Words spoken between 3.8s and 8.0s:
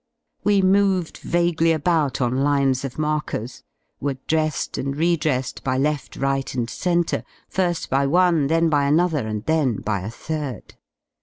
were dressed and re dressed by left, right, and centre, fir^^